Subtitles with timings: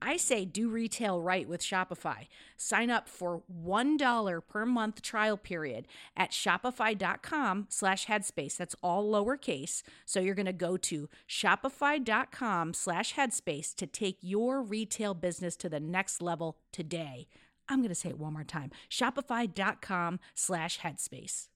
[0.00, 2.26] I say do retail right with Shopify.
[2.56, 8.56] Sign up for $1 per month trial period at shopify.com slash headspace.
[8.56, 9.82] That's all lowercase.
[10.04, 15.68] So you're going to go to shopify.com slash headspace to take your retail business to
[15.68, 17.28] the next level today.
[17.68, 18.70] I'm going to say it one more time.
[18.90, 21.48] Shopify.com slash headspace.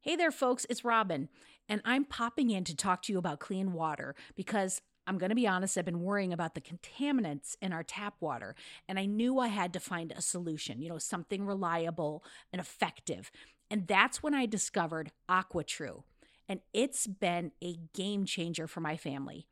[0.00, 0.66] Hey there, folks.
[0.70, 1.28] It's Robin,
[1.68, 5.36] and I'm popping in to talk to you about clean water because I'm going to
[5.36, 8.56] be honest, I've been worrying about the contaminants in our tap water,
[8.88, 13.30] and I knew I had to find a solution, you know, something reliable and effective.
[13.70, 16.02] And that's when I discovered AquaTru,
[16.48, 19.46] and it's been a game changer for my family.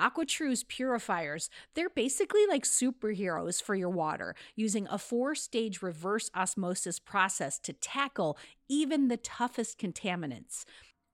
[0.00, 6.98] AquaTru's purifiers, they're basically like superheroes for your water, using a four stage reverse osmosis
[6.98, 8.36] process to tackle
[8.68, 10.64] even the toughest contaminants.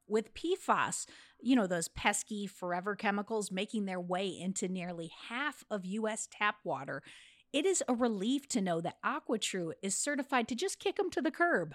[0.09, 1.07] With PFAS,
[1.43, 6.57] you know, those pesky forever chemicals making their way into nearly half of US tap
[6.65, 7.03] water,
[7.53, 11.21] it is a relief to know that AquaTru is certified to just kick them to
[11.21, 11.75] the curb.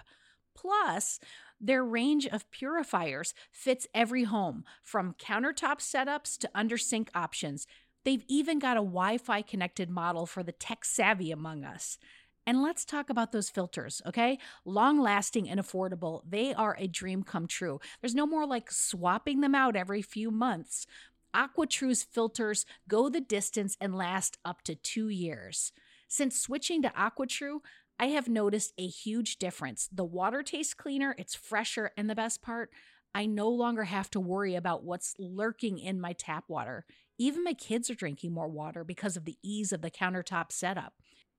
[0.54, 1.20] Plus,
[1.60, 7.66] their range of purifiers fits every home, from countertop setups to under sink options.
[8.04, 11.98] They've even got a Wi Fi connected model for the tech savvy among us.
[12.48, 14.38] And let's talk about those filters, okay?
[14.64, 16.22] Long lasting and affordable.
[16.26, 17.78] They are a dream come true.
[18.00, 20.86] There's no more like swapping them out every few months.
[21.36, 25.72] AquaTru's filters go the distance and last up to two years.
[26.08, 27.58] Since switching to AquaTru,
[27.98, 29.86] I have noticed a huge difference.
[29.92, 32.70] The water tastes cleaner, it's fresher, and the best part,
[33.14, 36.86] I no longer have to worry about what's lurking in my tap water.
[37.18, 40.94] Even my kids are drinking more water because of the ease of the countertop setup.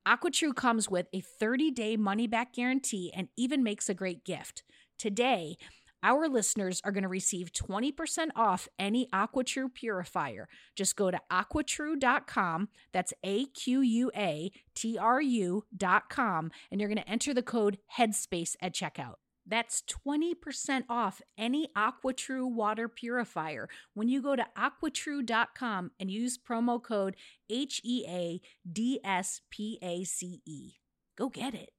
[0.07, 4.63] AquaTru comes with a 30 day money back guarantee and even makes a great gift.
[4.97, 5.57] Today,
[6.01, 10.47] our listeners are going to receive 20% off any AquaTru purifier.
[10.75, 12.69] Just go to aquatru.com.
[12.93, 16.51] That's A Q U A T R U.com.
[16.71, 19.15] And you're going to enter the code HEADSPACE at checkout.
[19.49, 26.81] That's 20% off any AquaTru water purifier when you go to aquatru.com and use promo
[26.81, 27.15] code
[27.49, 30.73] H E A D S P A C E.
[31.17, 31.71] Go get it.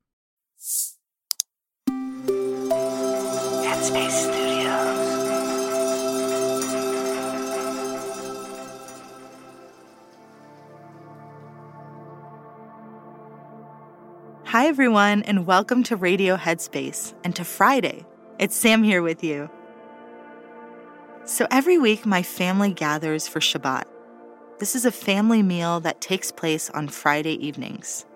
[3.63, 5.60] Headspace Studios.
[14.51, 18.05] Hi, everyone, and welcome to Radio Headspace and to Friday.
[18.41, 19.49] It's Sam here with you.
[21.25, 23.85] So, every week, my family gathers for Shabbat.
[24.59, 28.07] This is a family meal that takes place on Friday evenings.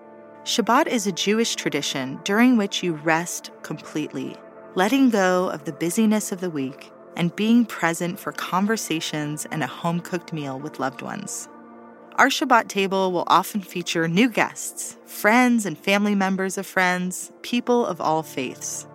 [0.43, 4.35] Shabbat is a Jewish tradition during which you rest completely,
[4.75, 9.69] letting go of the busyness of the week and being present for conversations and a
[9.69, 11.49] home cooked meal with loved ones.
[12.17, 17.85] Our Shabbat table will often feature new guests, friends and family members of friends, people
[17.85, 18.87] of all faiths.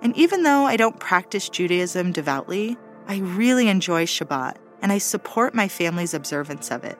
[0.00, 2.76] And even though I don't practice Judaism devoutly,
[3.08, 6.96] I really enjoy Shabbat and I support my family's observance of it.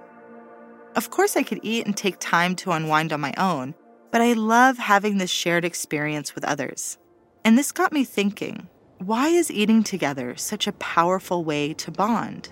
[0.96, 3.76] Of course, I could eat and take time to unwind on my own,
[4.10, 6.98] but I love having this shared experience with others.
[7.44, 12.48] And this got me thinking why is eating together such a powerful way to bond?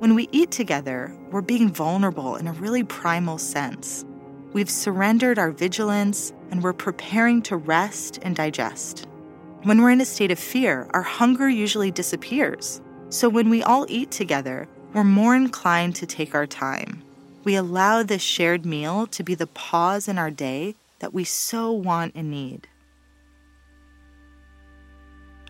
[0.00, 4.02] When we eat together, we're being vulnerable in a really primal sense.
[4.54, 9.06] We've surrendered our vigilance and we're preparing to rest and digest.
[9.64, 12.80] When we're in a state of fear, our hunger usually disappears.
[13.10, 17.02] So when we all eat together, we're more inclined to take our time.
[17.44, 21.72] We allow this shared meal to be the pause in our day that we so
[21.72, 22.68] want and need.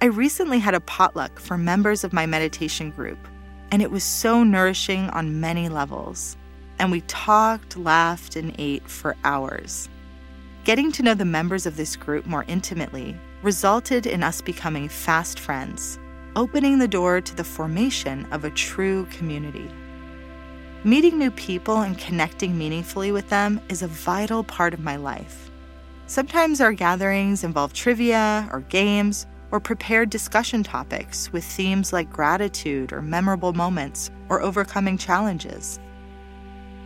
[0.02, 3.28] I recently had a potluck for members of my meditation group,
[3.70, 6.36] and it was so nourishing on many levels.
[6.78, 9.88] And we talked, laughed, and ate for hours.
[10.64, 15.40] Getting to know the members of this group more intimately resulted in us becoming fast
[15.40, 15.98] friends,
[16.36, 19.70] opening the door to the formation of a true community.
[20.84, 25.50] Meeting new people and connecting meaningfully with them is a vital part of my life.
[26.06, 32.92] Sometimes our gatherings involve trivia or games or prepared discussion topics with themes like gratitude
[32.92, 35.78] or memorable moments or overcoming challenges.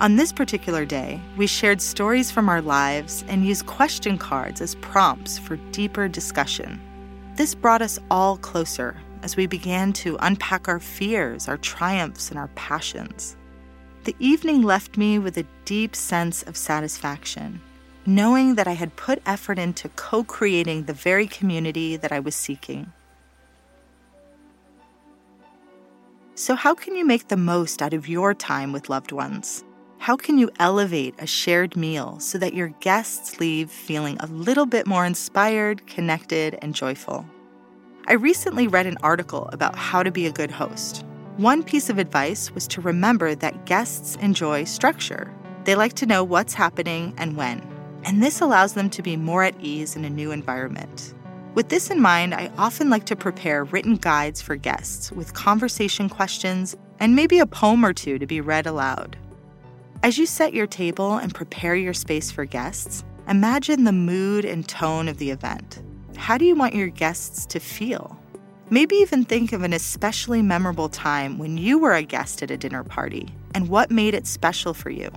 [0.01, 4.75] On this particular day, we shared stories from our lives and used question cards as
[4.77, 6.81] prompts for deeper discussion.
[7.37, 12.39] This brought us all closer as we began to unpack our fears, our triumphs, and
[12.39, 13.37] our passions.
[14.05, 17.61] The evening left me with a deep sense of satisfaction
[18.07, 22.35] knowing that I had put effort into co creating the very community that I was
[22.35, 22.93] seeking.
[26.35, 29.65] So, how can you make the most out of your time with loved ones?
[29.99, 34.67] How can you elevate a shared meal so that your guests leave feeling a little
[34.67, 37.25] bit more inspired, connected, and joyful?
[38.07, 41.07] I recently read an article about how to be a good host.
[41.39, 45.33] One piece of advice was to remember that guests enjoy structure.
[45.65, 47.74] They like to know what's happening and when
[48.05, 51.15] and this allows them to be more at ease in a new environment.
[51.55, 56.09] With this in mind, I often like to prepare written guides for guests with conversation
[56.09, 59.17] questions and maybe a poem or two to be read aloud.
[60.03, 64.69] As you set your table and prepare your space for guests, imagine the mood and
[64.69, 65.83] tone of the event.
[66.17, 68.19] How do you want your guests to feel?
[68.71, 72.57] Maybe even think of an especially memorable time when you were a guest at a
[72.57, 75.11] dinner party and what made it special for you.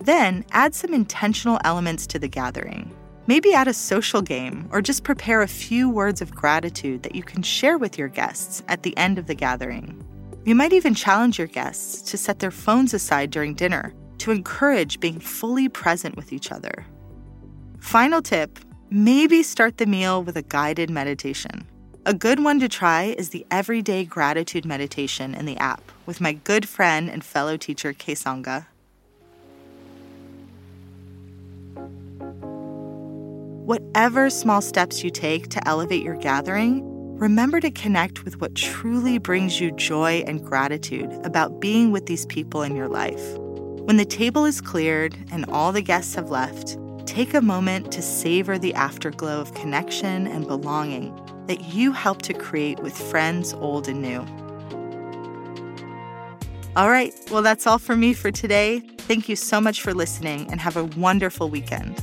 [0.00, 2.94] Then add some intentional elements to the gathering.
[3.26, 7.22] Maybe add a social game or just prepare a few words of gratitude that you
[7.22, 10.02] can share with your guests at the end of the gathering.
[10.44, 15.00] You might even challenge your guests to set their phones aside during dinner to encourage
[15.00, 16.86] being fully present with each other.
[17.80, 18.58] Final tip
[18.90, 21.66] maybe start the meal with a guided meditation.
[22.06, 26.32] A good one to try is the Everyday Gratitude Meditation in the app with my
[26.32, 28.66] good friend and fellow teacher, Kessonga.
[33.68, 36.80] Whatever small steps you take to elevate your gathering,
[37.18, 42.24] remember to connect with what truly brings you joy and gratitude about being with these
[42.24, 43.36] people in your life.
[43.36, 48.00] When the table is cleared and all the guests have left, take a moment to
[48.00, 51.14] savor the afterglow of connection and belonging
[51.46, 54.24] that you helped to create with friends old and new.
[56.74, 58.80] All right, well, that's all for me for today.
[59.00, 62.02] Thank you so much for listening and have a wonderful weekend.